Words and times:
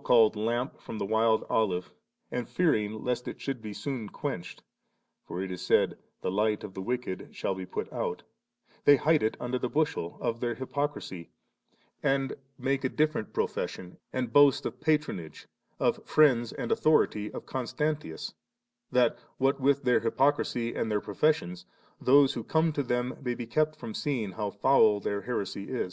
so 0.00 0.02
called 0.02 0.34
lamp 0.34 0.80
from 0.80 0.96
the 0.96 1.04
wild 1.04 1.44
olive, 1.50 1.92
and 2.30 2.48
fear 2.48 2.72
ing 2.74 3.04
lest 3.04 3.28
it 3.28 3.38
should 3.38 3.62
soon 3.76 4.06
be 4.06 4.10
quenched 4.12 4.62
(for 5.26 5.42
it 5.42 5.52
18 5.52 5.56
said, 5.58 5.98
* 6.08 6.20
the 6.22 6.30
light 6.30 6.64
of 6.64 6.72
the 6.72 6.80
wicked 6.80 7.28
shall 7.36 7.54
be 7.54 7.66
put 7.66 7.86
out 7.92 8.22
\^ 8.72 8.84
they 8.86 8.96
hide 8.96 9.22
it 9.22 9.36
under 9.38 9.58
the 9.58 9.68
bushel• 9.68 10.12
of 10.22 10.40
their 10.40 10.54
hypocrisy, 10.54 11.28
and 12.02 12.32
make 12.56 12.82
a 12.82 12.88
different 12.88 13.34
profession, 13.34 13.98
and 14.10 14.32
boast 14.32 14.64
of 14.64 14.80
patronage 14.80 15.46
of 15.78 16.00
friends 16.08 16.50
and 16.54 16.72
authority 16.72 17.30
of 17.32 17.44
Constantius, 17.44 18.32
that 18.90 19.18
what 19.36 19.60
with 19.60 19.82
their 19.82 20.00
h3rpocrisy 20.00 20.74
and 20.74 20.90
their 20.90 21.02
professions, 21.02 21.66
those 22.00 22.32
who 22.32 22.42
come 22.42 22.72
to 22.72 22.82
them 22.82 23.18
may 23.20 23.34
be 23.34 23.44
kept 23.46 23.76
from 23.76 23.92
seeing 23.92 24.32
how 24.32 24.48
foul 24.50 24.98
their 24.98 25.20
here^ 25.20 25.54
ia. 25.58 25.90